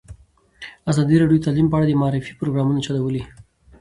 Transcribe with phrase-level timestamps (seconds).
[0.91, 3.23] ازادي راډیو د تعلیم په اړه د معارفې پروګرامونه چلولي.